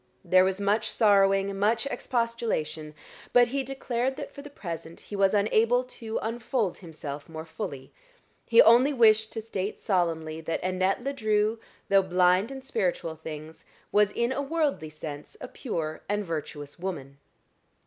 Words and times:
There 0.25 0.43
was 0.43 0.59
much 0.59 0.89
sorrowing, 0.89 1.59
much 1.59 1.85
expostulation, 1.85 2.95
but 3.33 3.49
he 3.49 3.61
declared 3.61 4.15
that 4.15 4.31
for 4.33 4.41
the 4.41 4.49
present 4.49 4.99
he 5.01 5.15
was 5.15 5.35
unable 5.35 5.83
to 5.83 6.17
unfold 6.23 6.79
himself 6.79 7.29
more 7.29 7.45
fully; 7.45 7.93
he 8.47 8.63
only 8.63 8.93
wished 8.93 9.31
to 9.33 9.43
state 9.43 9.79
solemnly 9.79 10.41
that 10.41 10.63
Annette 10.63 11.03
Ledru, 11.03 11.59
though 11.89 12.01
blind 12.01 12.49
in 12.49 12.63
spiritual 12.63 13.15
things, 13.15 13.63
was 13.91 14.11
in 14.13 14.31
a 14.31 14.41
worldly 14.41 14.89
sense 14.89 15.37
a 15.39 15.47
pure 15.47 16.01
and 16.09 16.25
virtuous 16.25 16.79
woman. 16.79 17.19